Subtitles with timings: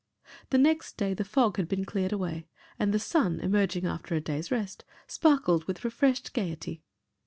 [0.49, 2.47] The next day the fog had been cleared away
[2.79, 6.81] and the sun, emerging after a day's rest, sparkled with refreshed gaiety.